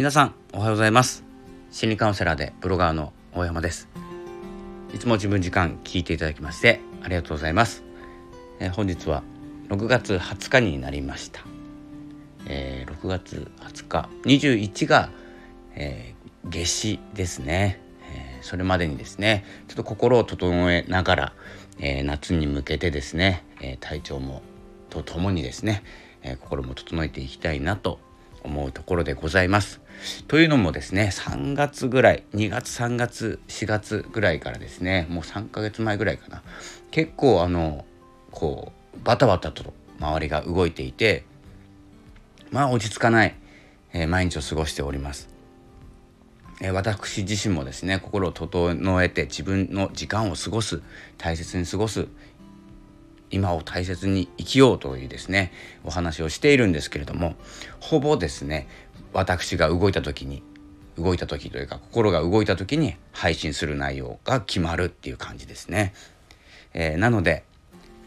[0.00, 1.24] 皆さんおはようございます。
[1.70, 3.86] 心理カウンセラーでブロガーの大山です。
[4.94, 7.84] いつも自分時間聞いていただきましてありがとうございます、
[8.60, 9.22] えー、本日は
[9.68, 11.42] 6月20日になりました、
[12.46, 15.10] えー、6月20日21が、
[15.74, 17.78] えー、夏至ですね、
[18.10, 21.32] えー、それまでにですねちょっと心を整えながら、
[21.78, 24.40] えー、夏に向けてですね、えー、体調も
[24.88, 25.82] とともにですね、
[26.22, 28.00] えー、心も整えていきたいなと
[28.42, 29.79] 思うところでございます。
[30.28, 36.42] というのもですね3月ぐらい2月3月4月ぐらいからですねもう3ヶ月前ぐらいかな
[36.90, 37.84] 結構あの
[38.30, 41.24] こうバタバタと周りが動いていて
[42.50, 43.34] まあ落ち着かない、
[43.92, 45.28] えー、毎日を過ごしております。
[46.60, 50.82] えー、私自身もですね心を整えて自分の時間を過ごす
[51.16, 52.06] 大切に過ごす
[53.30, 55.52] 今を大切に生きようというですね
[55.84, 57.34] お話をしているんですけれども
[57.78, 58.68] ほぼですね
[59.12, 60.42] 私が動いた時に
[60.98, 65.94] 動いた時というか心が動いた時に配信する内容が決まるっていう感じですね。
[66.74, 67.44] えー、なので、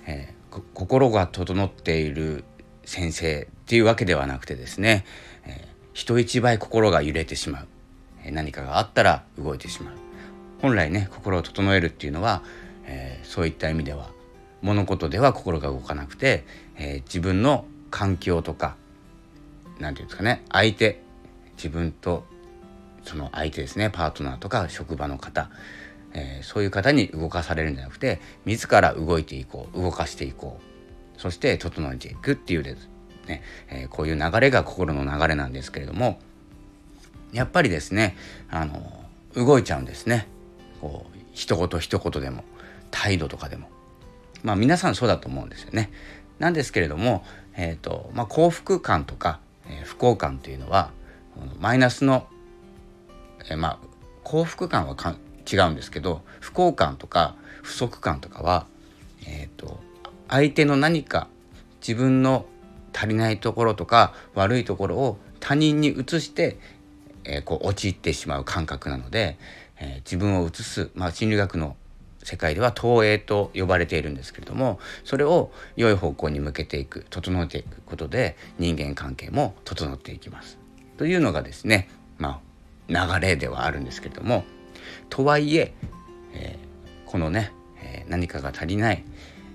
[0.06, 2.44] えー、心が整っている
[2.86, 5.06] 先生っていうわけではなくてですね、
[5.46, 7.68] えー、人一倍心が揺れてしまう、
[8.24, 9.96] え何かがあったら動いてしまう
[10.62, 12.44] 本来ね心を整えるっていうのは、
[12.86, 14.09] えそういった意味では
[14.62, 16.46] 物事では心が動かなくて、
[16.78, 18.76] えー、自分の環境とか
[19.79, 21.02] 何て言うんですかね相手
[21.57, 22.25] 自分と
[23.03, 25.49] その相手ですねパートナーとか職場の方、
[26.13, 30.59] えー、そういう方に動かされるんじゃなくて自ら動いていこう動かしていこ
[31.17, 32.89] うそして整えていくっていうです
[33.27, 36.19] ね、えー、こういう流れが心の流れなんですけれども
[37.31, 38.16] やっぱりですね
[38.49, 39.03] あの
[39.35, 40.27] 動いちゃうんですね
[40.81, 42.44] こう一言一言でも
[42.91, 43.69] 態度とかでも
[44.44, 45.89] まあ皆さんそうだと思うんですよね。
[46.38, 47.23] なんですけれども、
[47.55, 50.92] えーとまあ、幸福感とか、え、不幸感というのは
[51.59, 52.28] マイナスの、
[53.50, 53.94] え、まあ
[54.24, 55.16] 幸福感はか
[55.51, 58.66] 違うんですけど不幸感とか不足感とかは、
[59.28, 59.79] えーと、
[60.29, 61.28] 相手の何か
[61.81, 62.46] 自分の
[62.94, 66.57] 足りないところとか悪いところを他人に移して、
[67.25, 69.38] えー、こう陥ってしまう感覚なので、
[69.80, 71.75] えー、自分を移す、まあ、心理学の
[72.23, 80.57] 世界では投影と呼ばれているんですけれどもそれを良い方向に向けていく整えていくことで人間関係も整っていきます。
[80.97, 82.39] というのがですねま
[82.89, 84.44] あ流れではあるんですけれども
[85.09, 85.73] とはいえ
[86.33, 87.51] えー、このね、
[87.81, 89.03] えー、何かが足りない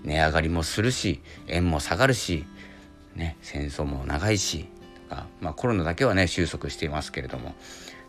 [0.05, 2.45] 値上がりもするし円も下がるし、
[3.15, 4.69] ね、戦争も長いし
[5.09, 7.55] とか、まあ、コロナだけはね収束していますけれども、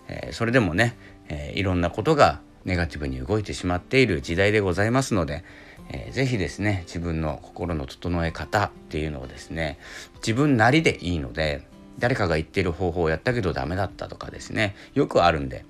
[0.07, 0.95] えー、それでもね、
[1.29, 5.43] えいろんなことがネガティブに動いてしまっている時代でございますので、
[5.89, 9.79] えー、ぜひですね自分の心の整え方っていうのをですね
[10.17, 15.65] 自分なりでいいので誰かが言っている方法をやったけどダメだったとかですねよくあるんで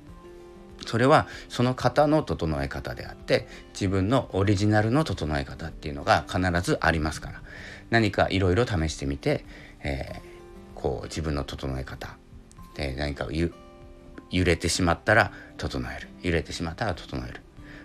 [0.85, 7.41] それはその方の整え方であって自分のオリジナルの整え方っていうのが必ずありますから
[7.89, 9.45] 何かいろいろ試してみて、
[9.83, 12.17] えー、こう自分の整え方
[12.75, 13.53] で何かを言う
[14.31, 16.07] 揺れてしまったら整える。
[16.21, 17.41] 揺れてしまったら整える。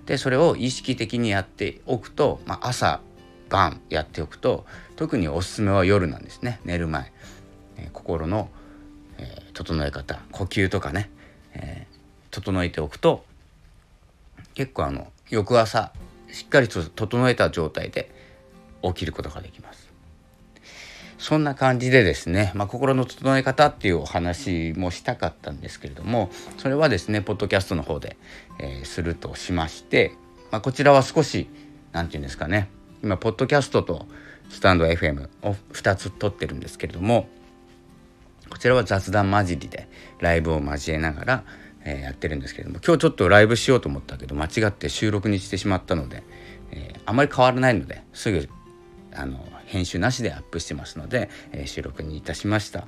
[0.06, 3.00] でそれを意識的にやっておくと、まあ、朝
[3.49, 4.66] 晩やっておくと
[4.97, 6.60] 特におすすめは夜なんですね。
[6.65, 7.12] 寝る前、
[7.77, 8.50] えー、心の、
[9.19, 10.21] えー、整え方。
[10.32, 11.10] 呼吸とかね、
[11.55, 11.97] えー、
[12.31, 13.25] 整えておくと
[14.55, 15.93] 結構あの翌朝
[16.31, 18.11] しっかりと整えた状態で
[18.82, 19.84] 起きることができます。
[21.25, 28.19] そんな感じでですね、まあ、心の整え方っていうお話もしたかったんですけれどもそれはですねポッドキャストの方で、
[28.59, 30.12] えー、するとしまして、
[30.51, 31.49] まあ、こちらは少し
[31.93, 32.69] 何て言うんですかね
[33.03, 34.05] 今ポッドキャストと
[34.51, 37.27] スタンド FM を2つ撮ってるんですけれども
[38.51, 39.89] こちらは雑談交じりで
[40.21, 41.45] ライブを交えながら、
[41.87, 46.23] えー、やってるんですけれども今日ちょっとライブしようと思ったけど間違って収録にしてしまったので、
[46.71, 48.47] えー、あまり変わらないのですぐ
[49.15, 49.43] あの
[49.75, 52.87] 編集なしでアップしてますので、え、収録にいたしました。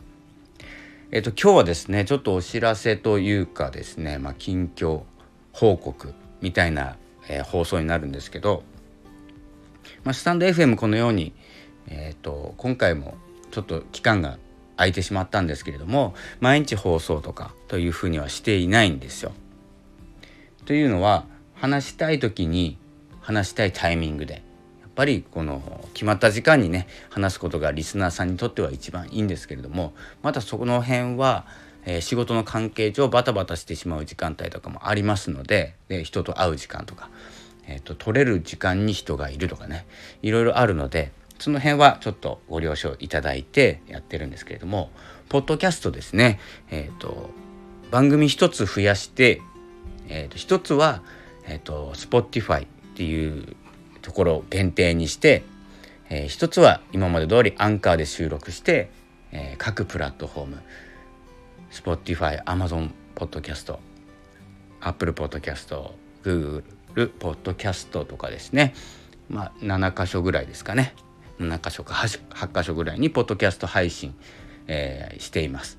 [1.11, 5.03] えっ、と今日はですねちょっとお知らせというかですね、まあ、近況
[5.53, 6.97] 報告みたいな、
[7.29, 8.62] え、放送になるんですけど、
[10.05, 11.33] まあ、スタンド FM このように、
[11.88, 13.17] えーと、今回も
[13.50, 14.39] ちょっと期間が
[14.77, 19.32] 空いてしまったんですけれども毎日放送とかというふうにはしていないんですよ。
[20.67, 21.25] というのは
[21.55, 22.79] 話したい時に
[23.21, 24.45] 話したいタイミングで
[24.96, 31.46] ぱりこの決まった時間にね話すことがリスナーさんにとっては一番いいんですけれどもまたそこの辺は、
[31.84, 37.10] えー、仕事の関係上バタバタしてしまう時間帯とかもありますのでで人と会う時間とか、
[37.69, 39.87] えーと、取れる時間に人がいるとかね
[40.22, 44.90] いろいろあるのでその辺はちょっとご了承いただいてやってるんですけれども
[45.28, 46.40] ポッドキャストですね
[46.70, 47.28] え、ー、と
[47.90, 49.43] 番組一つ増やして、
[50.08, 51.02] えー、と一つは、
[51.46, 53.54] えーと、Spotify っていう
[54.06, 55.43] ところを限定にして、
[56.11, 58.88] えー、一つは今まで通りアンカーで収録して、
[59.32, 60.62] えー、各プラットフォーム
[61.73, 63.81] Spotify、Amazon ポッドキャスト
[64.81, 66.62] Apple ポッドキャスト Google
[67.19, 68.75] ポッドキャストとかですね。
[69.29, 70.94] まあ7箇所ぐらいですかね。
[71.41, 74.14] 7箇所か 8, 8箇所ぐらいにポッドキャスト配信、
[74.69, 75.79] えー、しています。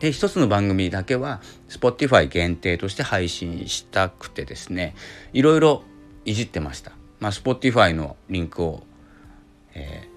[0.00, 4.94] で一つの番組だけは Spotify 限定として配信したくてですね。
[5.34, 5.82] いろいろ
[6.24, 6.92] いじってました。
[7.20, 8.82] まあ、Spotify のリンクを、
[9.74, 10.08] え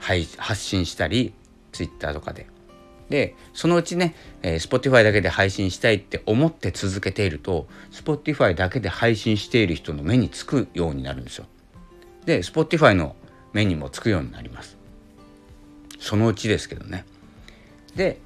[0.00, 1.32] ー、発信したり
[1.72, 2.46] Twitter とかで。
[3.08, 11.44] でそのうちね、えー、Spotify だけで配信したいって思って続けていると Spotify だけで配信している人の目につくようになるんですよ。
[12.24, 13.14] で Spotify の
[13.52, 14.78] 目にもつくようになります。
[15.98, 17.04] そのうちですけどね。
[17.94, 18.18] で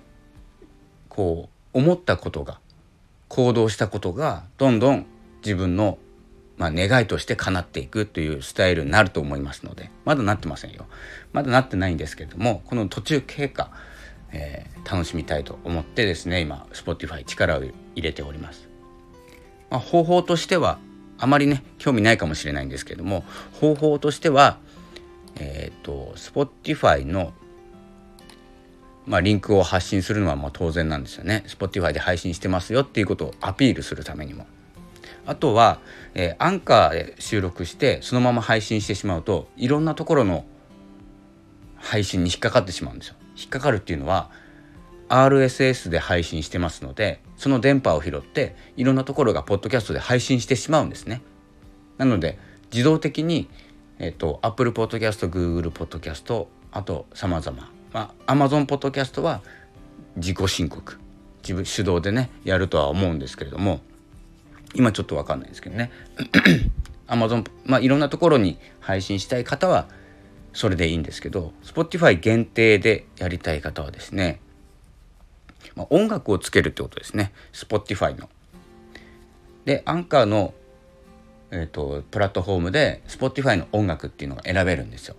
[1.08, 2.60] こう思ったことが
[3.28, 5.06] 行動したことがどんどん
[5.44, 5.98] 自分の
[6.58, 10.86] まあ、願いとして叶っていくというスタイルになると思いますのでまだなってませんよ
[11.32, 13.70] まだなってないんですけれどもこの途中経過、
[14.32, 18.68] えー、楽しみたいと思ってですね今 Spotify 力を入れております、
[19.70, 20.78] まあ、方法としては
[21.18, 23.24] あまりね興味ないかもしれないんですけれども
[23.60, 24.58] 方法としては
[25.36, 27.32] えっ、ー、と Spotify の
[29.06, 31.44] まあ、リンクを発信するのはもう当然なんですよね。
[31.46, 34.46] Spotify で配信してますよっていうことをアピールするためにも。
[35.26, 35.80] あとは、
[36.14, 40.44] えー、アンカーで収録してそのまま配信してしまうといろんなところの
[41.76, 43.16] 配信に引っかかってしまうんですよ。
[43.36, 44.30] 引っかかるっていうのは
[45.08, 51.22] RSS で配信してますのでその電波を拾っていろんなところがポッドキャストで配信してしまうんですね。
[51.98, 52.38] なので
[52.72, 53.48] 自動的に
[53.98, 57.70] えっと、Apple Podcast、Google Podcast、あと様々。
[57.92, 59.40] まあ、Amazon Podcast は
[60.16, 60.98] 自己申告。
[61.42, 63.80] 自分主導でね、やるとは思うんですけれども、
[64.76, 65.90] 今ちょっとわかんないですけどね。
[67.08, 69.88] Amazon、まあ、いろんなところに配信したい方は、
[70.52, 74.40] それでいいんですけど、Spotify 限定でやりたい方はですね、
[75.74, 77.32] まあ、音楽をつけるってことですね。
[77.52, 78.28] Spotify の。
[79.64, 80.54] で、アンカーの
[81.50, 85.16] えーと、プラットフォームで Spotify の音楽っていうのが選べるんですよ。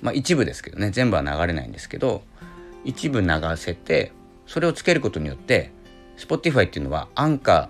[0.00, 2.22] まあ一部ですけどね全部は流れないんですけど
[2.84, 4.12] 一部流せて
[4.46, 5.72] それをつけることによって
[6.18, 7.68] Spotify っていうのはアンカー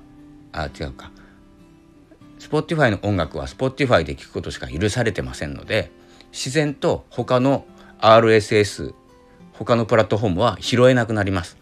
[0.62, 1.10] あ違うか
[2.38, 5.90] Spotify の音楽は Spotify で聴くことしか許されてませんので
[6.32, 7.66] 自然と他の
[8.00, 8.94] RSS
[9.52, 11.56] 他のプラットフォームは拾えなくなります。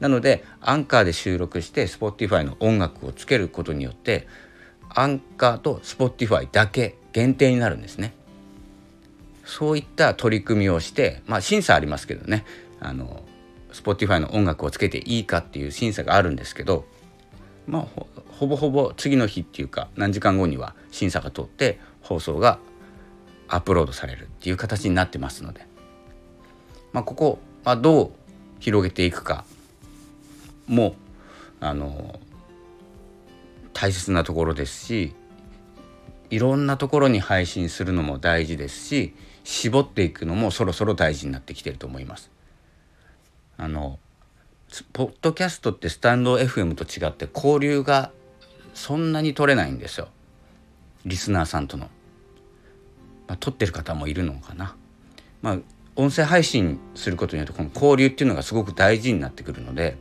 [0.00, 4.28] なのでアンカーで収録して Spotify の音楽をつけることによって
[4.90, 8.14] アンカーと Spotify だけ限定になるんですね。
[9.44, 12.44] そういった取り組みをして、まあ審査ありますけどね、
[12.80, 13.22] あの、
[13.72, 16.84] Spotify の音楽をつけていいかっていう審査があるんですけど、
[17.66, 17.86] まあ
[18.38, 22.58] ほぼほぼ次の日っていうか何時間後には審査が通って放送が
[23.48, 25.66] アップロードされるっていう形になってますので、
[26.92, 28.10] まあ、ここはどう
[28.60, 29.44] 広げていくか
[30.66, 30.94] も
[31.60, 32.18] あの
[33.72, 35.14] 大切なところですし
[36.30, 39.14] いろんなところに配信するのも大事ですし
[39.44, 42.30] 絞っていくのもそろそろ大事になってきてると思います。
[43.56, 44.00] あの
[44.84, 48.10] ポッドキャストってスタンド FM と違って交流が
[48.74, 50.08] そんなに取れないんですよ
[51.06, 51.88] リスナーさんとの。
[53.28, 54.76] まあ、撮ってる方もいるのかな。
[55.40, 55.58] まあ
[55.94, 59.96] 音声配信することによってこの交流っていうのがすごく大事になってくるので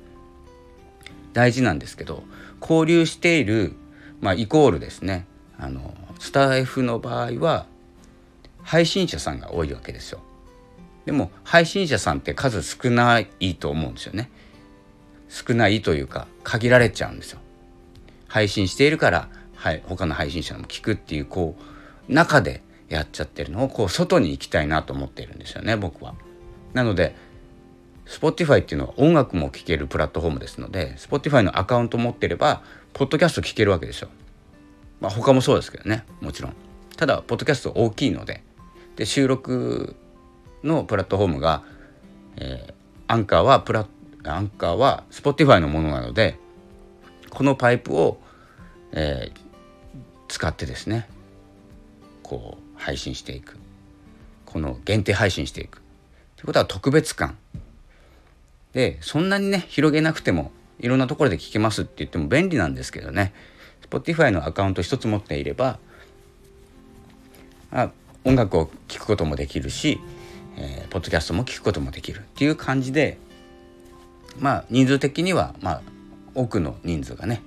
[1.32, 2.24] 大事なんですけど
[2.60, 3.74] 交流している、
[4.20, 5.25] まあ、イコールですね
[5.58, 7.65] あのスタイフの場合は
[8.62, 10.20] 配信者さんが多いわけですよ。
[11.05, 14.32] でも配信者さんって数少ないと思うんですよね。
[15.36, 17.39] 少ないというか限られちゃうんですよ。
[18.30, 21.58] 配信しているから、はい、他の配信者も聞くっていうこ
[22.10, 26.15] う中でやっちゃってるのをこう外に行きたいなと思っているんですよね僕は。
[26.74, 27.15] なので
[28.06, 32.63] Spotify っていうのは音楽も聴けるプラットフォームですので Spotify のアカウント持ってれば
[32.94, 34.10] ポッドキャスト聴けるわけですよ。
[35.01, 36.54] まあ他もそうですけどねもちろん。
[36.96, 38.42] ただポッドキャスト大きいので
[38.96, 39.98] で収録
[40.63, 41.63] のプラットフォームが、
[42.38, 42.74] えー、
[43.08, 43.86] アンカーはプラ
[44.34, 46.38] アンカーは Spotify のものなので
[47.29, 48.17] このパイプを、
[48.91, 49.39] えー、
[50.27, 51.08] 使ってですね
[52.24, 53.58] こう配信していく。
[54.46, 55.82] この限定配信していく。
[56.38, 57.38] ということは特別感。
[58.74, 63.34] でそんなにね広げなくてもいろんなところで聞けますって言っても便利なんですけどね。
[63.89, 65.77] Spotify のアカウント一つ持っていれば
[67.72, 67.91] あ
[68.24, 70.00] 音楽を聴くこともできるし、
[70.58, 73.17] えー、ポッドキャストも聞くこともできるっていう感じで
[74.39, 75.82] まあ人数的にはまあ
[76.34, 77.42] 多くの人数がね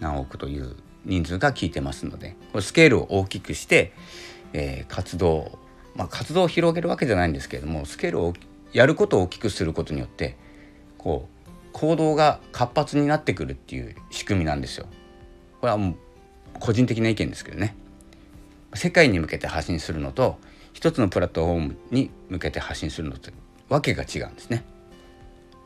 [0.00, 3.92] 何億という人数が聞いてますのでこれスケールを大きくして、
[4.52, 5.58] えー、活動
[5.94, 8.34] まあ活動を広げるわけじゃないんですけれどもスケールを
[8.72, 10.36] やることを大きくすることによって
[10.98, 14.86] こう行動が活発になってくるっていう仕組みなんですよ。
[15.60, 15.96] これはもう
[16.58, 17.76] 個人的な意見ですけどね。
[18.74, 20.38] 世界に向けて発信するのと
[20.72, 23.30] 一つのプラットフォームに向けて発信するのと
[23.68, 24.64] わけが違うんですね。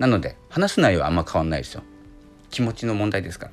[0.00, 1.83] なので話す内容はあんま変わんないですよ。
[2.50, 3.50] 気持ちの問題ですか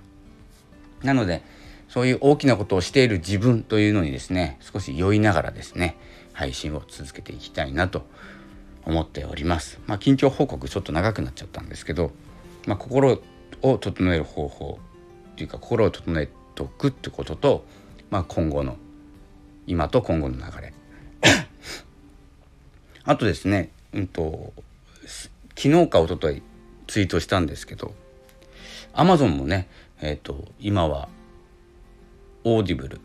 [1.04, 1.14] ら。
[1.14, 1.44] なので
[1.90, 5.98] そういう大きなことをしている自分というのにですね少し酔いながらですね
[6.34, 8.08] 配信を続けていきたいなと
[8.86, 9.80] 思っております。
[9.86, 12.12] まあ近況報告ちょっと長くなっちゃったんですけど、
[12.66, 13.22] まあ、心
[13.62, 14.80] を整える方法
[15.34, 17.66] っていうか心を整えておくってことと、
[18.10, 18.78] まあ、今後の
[19.68, 20.74] 今と今後の流れ
[23.04, 24.54] あとですね、うんと、
[25.58, 26.44] 昨日か一昨日
[26.88, 27.94] ツイートしたんですけど
[28.94, 29.68] アマゾンもね、
[30.02, 31.10] えーと、今は
[32.44, 33.02] オーディブル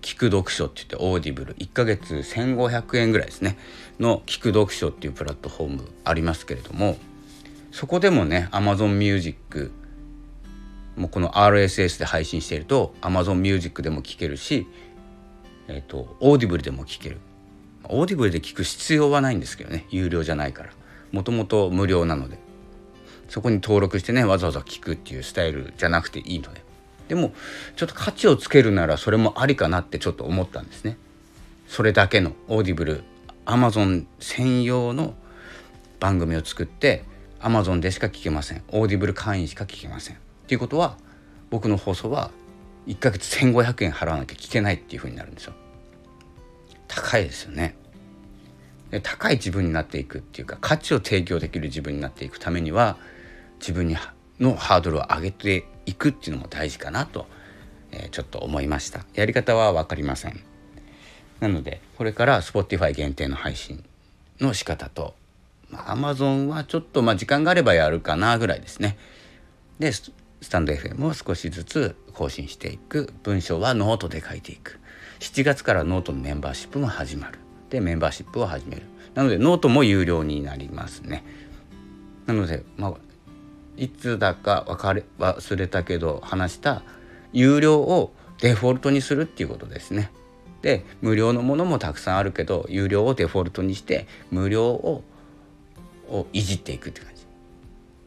[0.00, 3.56] 聞く読書って言ってオーディブル1ヶ月1500円ぐらいですね
[4.00, 6.96] の聞く読書っていうプラットフォームありますけれども
[7.70, 9.70] そこでもね Amazon Music
[10.96, 14.66] もうこの RSS で配信していると Amazon Music でも聴けるし
[15.68, 17.18] えっ、ー、と、オーディブルでも聞ける。
[17.84, 19.86] オーディブルで聞く必要はないんですけどね。
[19.90, 20.70] 有料じゃないから。
[21.12, 22.38] もともと無料なので。
[23.28, 26.62] そこに登録してね、わざわざ聞くっていうスタイルじゃなくていいので。
[27.08, 27.32] でも、
[27.76, 30.98] ちょっと価値をつけるならそれもありかなってちょっと思ったんですね。
[31.66, 33.04] それだけのオーディブル、
[33.46, 35.14] アマゾン専用の
[35.98, 37.04] 番組を作って、
[37.40, 38.62] アマゾンでしか聞けません。
[38.68, 40.16] オーディブル会員しか聞けません。
[40.16, 40.98] っていうことは、
[41.48, 42.30] 僕の放送は
[42.86, 45.54] 1ヶ月1500円払わなきゃ聞けないっていう風になるんですよ。
[46.88, 47.76] 高いですよね。
[49.00, 52.98] 高い自分になっていくっていうか価値を提供できる自分になっていくためには
[53.58, 53.96] 自分に
[54.38, 57.26] のハードルを上げていくっていうのも大事かなと、
[57.90, 59.04] えー、ちょっと思いました。
[59.14, 60.40] やり方は分かりません。
[61.40, 63.84] なのでこれから Spotify 限定の配信
[64.40, 65.14] の仕方と、
[65.70, 68.96] まあ、Amazon はちょっとまあ時間があればやるかなぐらいですね。
[69.78, 70.12] でス
[70.50, 73.12] タンド FM を少しずつ更新していく。
[73.22, 74.80] 文章はノートで書いていく。
[75.20, 77.38] 7月からノートのメンバーシップも始まる。
[77.72, 78.82] でメンバーシップを始める。
[79.14, 81.24] なのでノートも有料になりますね。
[82.26, 82.94] なのでまあ
[83.78, 86.82] いつだか分れ忘れたけど話した
[87.32, 90.10] 有料をデフォルトにするっていうことですね。
[90.60, 95.02] で無料のものもたくさんあるけど有料をデフォルトにして無料を
[96.08, 97.22] をいじっていくって感じ。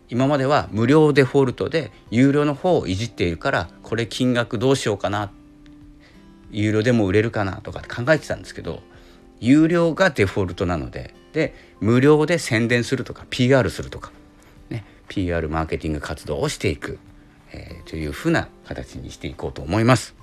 [0.10, 5.32] 今までは無料デフォルトで有料の方をいじっているからこれ金額どうしようかな。
[6.52, 8.84] 有料でも売れるかなとかって考えてたんですけど
[9.40, 14.12] 有料がデフォルトなのでで無料で宣伝するとか PR するとか、
[14.70, 16.98] ね、PR マーケティング活動をしていく、
[17.52, 20.16] えー、というふうな形にしていこうと思います。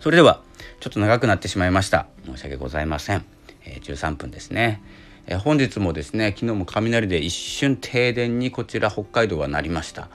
[0.00, 0.42] それでは
[0.80, 2.06] ちょっと長くなってしまいました。
[2.26, 3.24] 申し訳ございません、
[3.64, 4.82] えー、13分ですね、
[5.26, 10.10] えー、本日もですね昨日も雷で一瞬停電にこちら北海道はなりました、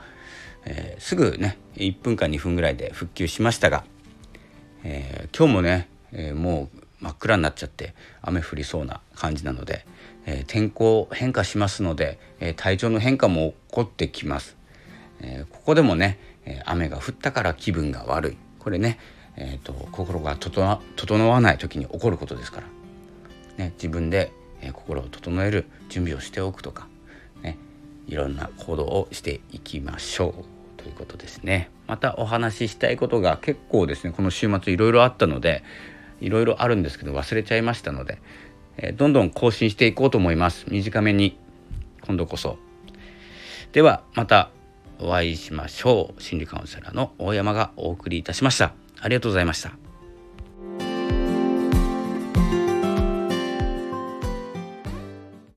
[0.64, 3.84] えー、すぐね1分か2分ぐらいで復旧しましたが
[4.86, 9.84] えー、今日もね、えー、もう真っ暗になっちゃって雨降りそうな感じなので、
[10.24, 14.56] えー、天候変化しますので、え体調の変化も起こってきます、
[15.20, 18.36] えここでもね、え雨が降ったから気分が悪い。
[18.58, 18.98] これね、
[19.36, 22.66] えーと、心が整わない時に起こることですから、
[23.58, 24.32] ね、自分で、
[24.62, 26.88] え心を整える準備をしておくとか、
[27.42, 27.58] ね、
[28.06, 30.44] いろんな行動をしていきましょう。
[30.78, 31.70] ということですね。
[31.86, 35.62] またお話ししたいことが結構ですねこの週末いろいろあったので
[36.20, 38.18] いろいろあるんですけど忘れちゃいましたので、
[38.76, 40.66] えー、どんどん更新していこうと思います。
[40.68, 41.38] 短めに
[42.02, 42.58] 今度こそ。
[43.72, 44.50] ではまた
[45.00, 46.22] お会いしましょう。
[46.22, 48.74] 心理カウンセラーの大山がお送りいたしました。
[49.00, 49.83] ありがとうございました。